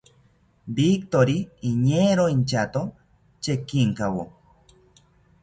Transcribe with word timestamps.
Victori 0.77 1.35
iñeero 1.69 2.25
inchato 2.35 2.81
chekinkawo 3.43 4.23